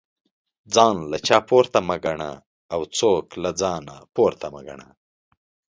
ځان 0.73 0.95
له 1.11 1.17
چانه 1.27 1.47
پورته 1.49 1.79
مه 1.87 1.97
ګنه 2.03 2.31
او 2.73 2.81
څوک 2.97 3.25
له 3.43 3.51
ځانه 3.61 3.95
پورته 4.15 4.47
مه 4.53 4.61
ګنه 4.67 4.87